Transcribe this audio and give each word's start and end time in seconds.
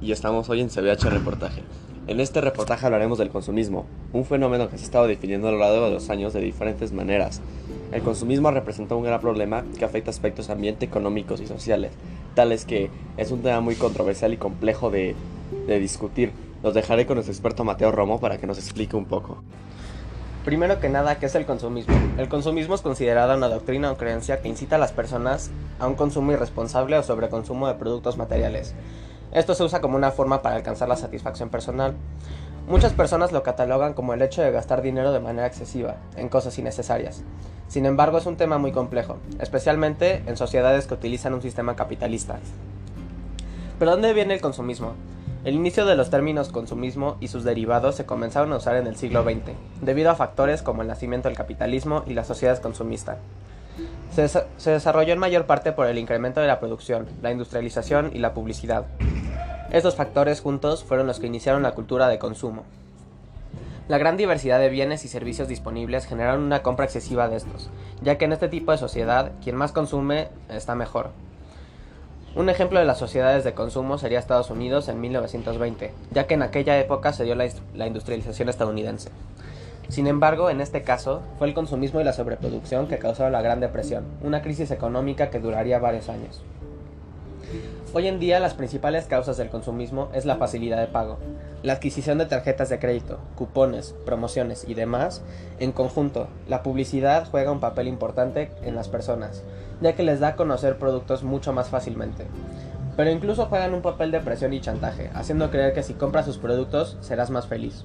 y 0.00 0.12
estamos 0.12 0.48
hoy 0.50 0.60
en 0.60 0.68
CBH 0.68 1.10
Reportaje. 1.10 1.62
En 2.06 2.20
este 2.20 2.40
reportaje 2.40 2.86
hablaremos 2.86 3.18
del 3.18 3.30
consumismo, 3.30 3.86
un 4.12 4.24
fenómeno 4.24 4.68
que 4.68 4.76
se 4.76 4.84
ha 4.84 4.86
estado 4.86 5.08
definiendo 5.08 5.48
a 5.48 5.50
lo 5.50 5.58
largo 5.58 5.86
de 5.86 5.90
los 5.90 6.10
años 6.10 6.32
de 6.32 6.40
diferentes 6.40 6.92
maneras. 6.92 7.40
El 7.90 8.02
consumismo 8.02 8.52
representa 8.52 8.94
un 8.94 9.02
gran 9.02 9.20
problema 9.20 9.64
que 9.76 9.84
afecta 9.84 10.10
aspectos 10.10 10.48
ambiente, 10.48 10.84
económicos 10.84 11.40
y 11.40 11.48
sociales, 11.48 11.90
tales 12.36 12.64
que 12.64 12.88
es 13.16 13.32
un 13.32 13.42
tema 13.42 13.58
muy 13.60 13.74
controversial 13.74 14.32
y 14.32 14.36
complejo 14.36 14.90
de, 14.90 15.16
discutir. 15.66 16.30
Los 16.62 16.74
dejaré 16.74 17.04
con 17.04 17.16
nuestro 17.16 17.32
experto 17.32 17.64
Mateo 17.64 17.90
Romo 17.90 18.20
para 18.20 18.38
que 18.38 18.46
nos 18.46 18.58
explique 18.58 18.94
un 18.94 19.06
poco. 19.06 19.42
Primero 20.44 20.78
que 20.78 20.88
nada, 20.88 21.18
¿qué 21.18 21.26
es 21.26 21.34
el 21.34 21.46
consumismo? 21.46 21.96
El 22.16 22.28
consumismo 22.28 22.76
es 22.76 22.80
considerada 22.80 23.36
una 23.36 23.48
doctrina 23.48 23.90
o 23.90 23.96
creencia 23.96 24.40
que 24.40 24.48
incita 24.48 24.76
a 24.76 24.78
las 24.78 24.92
personas 24.92 25.50
a 25.80 25.88
un 25.88 25.94
consumo 25.96 26.30
irresponsable 26.30 26.96
o 26.96 27.02
sobreconsumo 27.02 27.66
de 27.66 27.74
productos 27.74 28.16
materiales. 28.16 28.76
Esto 29.34 29.56
se 29.56 29.64
usa 29.64 29.80
como 29.80 29.96
una 29.96 30.12
forma 30.12 30.42
para 30.42 30.54
alcanzar 30.54 30.88
la 30.88 30.96
satisfacción 30.96 31.48
personal. 31.48 31.94
Muchas 32.68 32.92
personas 32.92 33.32
lo 33.32 33.42
catalogan 33.42 33.92
como 33.92 34.14
el 34.14 34.22
hecho 34.22 34.42
de 34.42 34.52
gastar 34.52 34.80
dinero 34.80 35.12
de 35.12 35.18
manera 35.18 35.48
excesiva 35.48 35.96
en 36.16 36.28
cosas 36.28 36.56
innecesarias. 36.56 37.24
Sin 37.66 37.84
embargo, 37.84 38.18
es 38.18 38.26
un 38.26 38.36
tema 38.36 38.58
muy 38.58 38.70
complejo, 38.70 39.18
especialmente 39.40 40.22
en 40.26 40.36
sociedades 40.36 40.86
que 40.86 40.94
utilizan 40.94 41.34
un 41.34 41.42
sistema 41.42 41.74
capitalista. 41.74 42.38
¿Pero 43.80 43.90
dónde 43.90 44.12
viene 44.12 44.34
el 44.34 44.40
consumismo? 44.40 44.92
El 45.44 45.56
inicio 45.56 45.84
de 45.84 45.96
los 45.96 46.10
términos 46.10 46.50
consumismo 46.50 47.16
y 47.18 47.26
sus 47.26 47.42
derivados 47.42 47.96
se 47.96 48.06
comenzaron 48.06 48.52
a 48.52 48.58
usar 48.58 48.76
en 48.76 48.86
el 48.86 48.94
siglo 48.94 49.24
XX, 49.24 49.52
debido 49.82 50.10
a 50.10 50.14
factores 50.14 50.62
como 50.62 50.82
el 50.82 50.88
nacimiento 50.88 51.28
del 51.28 51.36
capitalismo 51.36 52.04
y 52.06 52.14
las 52.14 52.28
sociedades 52.28 52.60
consumistas. 52.60 53.18
Se, 54.12 54.28
se, 54.28 54.70
desarrolló 54.70 55.12
en 55.12 55.18
mayor 55.18 55.46
parte 55.46 55.72
por 55.72 55.88
el 55.88 55.98
incremento 55.98 56.40
de 56.40 56.46
la 56.46 56.60
producción, 56.60 57.08
la 57.20 57.32
industrialización 57.32 58.12
y 58.14 58.20
la 58.20 58.32
publicidad. 58.32 58.86
Estos 59.70 59.96
factores 59.96 60.40
juntos 60.40 60.84
fueron 60.84 61.06
los 61.06 61.18
que 61.18 61.26
iniciaron 61.26 61.62
la 61.62 61.72
cultura 61.72 62.08
de 62.08 62.18
consumo. 62.18 62.64
La 63.88 63.98
gran 63.98 64.16
diversidad 64.16 64.58
de 64.58 64.68
bienes 64.68 65.04
y 65.04 65.08
servicios 65.08 65.48
disponibles 65.48 66.06
generaron 66.06 66.42
una 66.42 66.62
compra 66.62 66.84
excesiva 66.84 67.28
de 67.28 67.36
estos, 67.36 67.70
ya 68.02 68.16
que 68.16 68.24
en 68.24 68.32
este 68.32 68.48
tipo 68.48 68.72
de 68.72 68.78
sociedad 68.78 69.32
quien 69.42 69.56
más 69.56 69.72
consume 69.72 70.28
está 70.48 70.74
mejor. 70.74 71.10
Un 72.34 72.48
ejemplo 72.48 72.78
de 72.78 72.84
las 72.84 72.98
sociedades 72.98 73.44
de 73.44 73.54
consumo 73.54 73.98
sería 73.98 74.18
Estados 74.18 74.50
Unidos 74.50 74.88
en 74.88 75.00
1920, 75.00 75.92
ya 76.12 76.26
que 76.26 76.34
en 76.34 76.42
aquella 76.42 76.78
época 76.78 77.12
se 77.12 77.24
dio 77.24 77.34
la, 77.34 77.46
la 77.74 77.86
industrialización 77.86 78.48
estadounidense. 78.48 79.10
Sin 79.88 80.06
embargo, 80.06 80.50
en 80.50 80.60
este 80.60 80.82
caso, 80.82 81.22
fue 81.38 81.46
el 81.46 81.54
consumismo 81.54 82.00
y 82.00 82.04
la 82.04 82.12
sobreproducción 82.12 82.88
que 82.88 82.98
causaron 82.98 83.32
la 83.32 83.42
Gran 83.42 83.60
Depresión, 83.60 84.04
una 84.22 84.42
crisis 84.42 84.70
económica 84.70 85.30
que 85.30 85.40
duraría 85.40 85.78
varios 85.78 86.08
años. 86.08 86.42
Hoy 87.96 88.08
en 88.08 88.18
día 88.18 88.40
las 88.40 88.54
principales 88.54 89.06
causas 89.06 89.36
del 89.36 89.50
consumismo 89.50 90.08
es 90.12 90.24
la 90.24 90.34
facilidad 90.34 90.80
de 90.80 90.88
pago, 90.88 91.18
la 91.62 91.74
adquisición 91.74 92.18
de 92.18 92.26
tarjetas 92.26 92.68
de 92.68 92.80
crédito, 92.80 93.20
cupones, 93.36 93.94
promociones 94.04 94.64
y 94.66 94.74
demás. 94.74 95.22
En 95.60 95.70
conjunto, 95.70 96.26
la 96.48 96.64
publicidad 96.64 97.28
juega 97.30 97.52
un 97.52 97.60
papel 97.60 97.86
importante 97.86 98.50
en 98.62 98.74
las 98.74 98.88
personas, 98.88 99.44
ya 99.80 99.94
que 99.94 100.02
les 100.02 100.18
da 100.18 100.30
a 100.30 100.34
conocer 100.34 100.76
productos 100.76 101.22
mucho 101.22 101.52
más 101.52 101.68
fácilmente. 101.68 102.26
Pero 102.96 103.12
incluso 103.12 103.46
juegan 103.46 103.74
un 103.74 103.82
papel 103.82 104.10
de 104.10 104.18
presión 104.18 104.52
y 104.54 104.60
chantaje, 104.60 105.12
haciendo 105.14 105.52
creer 105.52 105.72
que 105.72 105.84
si 105.84 105.94
compras 105.94 106.24
sus 106.24 106.38
productos 106.38 106.98
serás 107.00 107.30
más 107.30 107.46
feliz. 107.46 107.84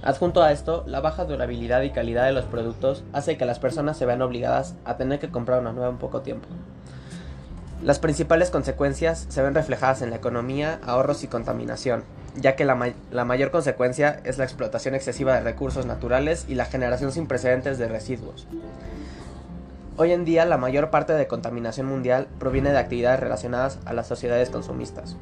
Adjunto 0.00 0.42
a 0.42 0.52
esto, 0.52 0.84
la 0.86 1.00
baja 1.00 1.26
durabilidad 1.26 1.82
y 1.82 1.90
calidad 1.90 2.24
de 2.24 2.32
los 2.32 2.46
productos 2.46 3.04
hace 3.12 3.36
que 3.36 3.44
las 3.44 3.58
personas 3.58 3.98
se 3.98 4.06
vean 4.06 4.22
obligadas 4.22 4.74
a 4.86 4.96
tener 4.96 5.18
que 5.18 5.30
comprar 5.30 5.60
una 5.60 5.72
nueva 5.72 5.90
en 5.90 5.98
poco 5.98 6.22
tiempo. 6.22 6.48
Las 7.82 8.00
principales 8.00 8.50
consecuencias 8.50 9.26
se 9.28 9.40
ven 9.40 9.54
reflejadas 9.54 10.02
en 10.02 10.10
la 10.10 10.16
economía, 10.16 10.80
ahorros 10.84 11.22
y 11.22 11.28
contaminación, 11.28 12.02
ya 12.34 12.56
que 12.56 12.64
la, 12.64 12.92
la, 13.12 13.24
mayor 13.24 13.52
consecuencia 13.52 14.20
es 14.24 14.36
la 14.36 14.44
explotación 14.44 14.96
excesiva 14.96 15.34
de 15.34 15.42
recursos 15.42 15.86
naturales 15.86 16.44
y 16.48 16.56
la 16.56 16.64
generación 16.64 17.12
sin 17.12 17.28
precedentes 17.28 17.78
de 17.78 17.86
residuos. 17.86 18.48
Hoy 19.96 20.10
en 20.10 20.24
día 20.24 20.44
la 20.44 20.58
mayor 20.58 20.90
parte 20.90 21.12
de 21.12 21.28
contaminación 21.28 21.86
mundial 21.86 22.26
proviene 22.40 22.72
de 22.72 22.78
actividades 22.78 23.20
relacionadas 23.20 23.78
a 23.84 23.92
las 23.92 24.08
sociedades 24.08 24.50
consumistas. 24.50 25.16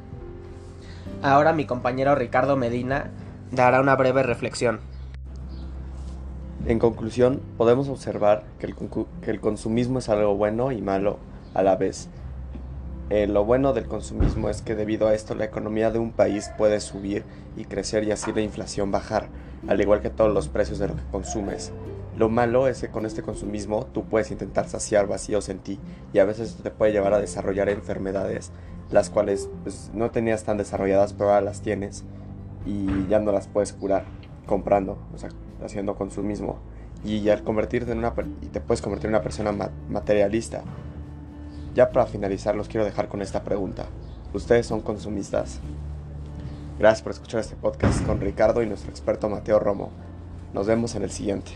Ahora 1.21 1.53
mi 1.53 1.65
compañero 1.65 2.15
Ricardo 2.15 2.57
Medina 2.57 3.11
dará 3.51 3.81
una 3.81 3.95
breve 3.95 4.23
reflexión. 4.23 4.79
En 6.65 6.79
conclusión, 6.79 7.39
podemos 7.57 7.87
observar 7.87 8.43
que 8.59 8.65
el, 8.65 8.75
que 9.21 9.31
el 9.31 9.39
consumismo 9.39 9.99
es 9.99 10.09
algo 10.09 10.35
bueno 10.35 10.71
y 10.71 10.81
malo 10.81 11.17
a 11.53 11.63
la 11.63 11.75
vez, 11.75 12.09
eh, 13.09 13.25
lo 13.25 13.45
bueno 13.45 13.71
del 13.71 13.87
consumismo 13.87 14.49
es 14.49 14.61
que 14.61 14.75
debido 14.75 15.07
a 15.07 15.13
esto 15.13 15.33
la 15.33 15.45
economía 15.45 15.91
de 15.91 15.99
un 15.99 16.11
país 16.11 16.51
puede 16.57 16.81
subir 16.81 17.23
y 17.55 17.63
crecer 17.63 18.03
y 18.03 18.11
así 18.11 18.33
la 18.33 18.41
inflación 18.41 18.91
bajar, 18.91 19.29
al 19.67 19.79
igual 19.79 20.01
que 20.01 20.09
todos 20.09 20.33
los 20.33 20.49
precios 20.49 20.77
de 20.79 20.89
lo 20.89 20.95
que 20.95 21.03
consumes. 21.09 21.71
Lo 22.17 22.27
malo 22.29 22.67
es 22.67 22.81
que 22.81 22.89
con 22.89 23.05
este 23.05 23.21
consumismo 23.21 23.85
tú 23.93 24.03
puedes 24.03 24.31
intentar 24.31 24.67
saciar 24.67 25.07
vacíos 25.07 25.47
en 25.47 25.59
ti 25.59 25.79
y 26.11 26.19
a 26.19 26.25
veces 26.25 26.57
te 26.61 26.69
puede 26.69 26.91
llevar 26.91 27.13
a 27.13 27.19
desarrollar 27.19 27.69
enfermedades, 27.69 28.51
las 28.91 29.09
cuales 29.09 29.49
pues, 29.63 29.89
no 29.93 30.11
tenías 30.11 30.43
tan 30.43 30.57
desarrolladas 30.57 31.13
pero 31.13 31.29
ahora 31.29 31.41
las 31.41 31.61
tienes 31.61 32.03
y 32.65 33.07
ya 33.07 33.19
no 33.19 33.31
las 33.31 33.47
puedes 33.47 33.71
curar 33.71 34.03
comprando, 34.45 34.97
o 35.13 35.17
sea, 35.17 35.29
haciendo 35.63 35.95
consumismo. 35.95 36.57
Y 37.05 37.29
al 37.29 37.43
convertirte 37.43 37.91
en 37.91 37.99
una 37.99 38.13
y 38.41 38.47
te 38.47 38.59
puedes 38.59 38.81
convertir 38.81 39.09
en 39.09 39.15
una 39.15 39.23
persona 39.23 39.53
materialista, 39.87 40.63
ya 41.77 41.91
para 41.91 42.07
finalizar, 42.07 42.55
los 42.55 42.67
quiero 42.67 42.83
dejar 42.83 43.07
con 43.07 43.21
esta 43.21 43.43
pregunta. 43.43 43.85
¿Ustedes 44.33 44.65
son 44.65 44.81
consumistas? 44.81 45.59
Gracias 46.79 47.03
por 47.03 47.11
escuchar 47.11 47.39
este 47.39 47.55
podcast 47.55 48.03
con 48.03 48.19
Ricardo 48.19 48.63
y 48.63 48.65
nuestro 48.65 48.89
experto 48.89 49.29
Mateo 49.29 49.59
Romo. 49.59 49.91
Nos 50.55 50.65
vemos 50.65 50.95
en 50.95 51.03
el 51.03 51.11
siguiente. 51.11 51.51